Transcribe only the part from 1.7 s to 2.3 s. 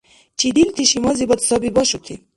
башути?